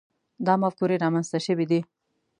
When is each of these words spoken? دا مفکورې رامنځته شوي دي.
دا 0.45 0.53
مفکورې 0.63 1.01
رامنځته 1.03 1.39
شوي 1.45 1.65
دي. 1.71 1.79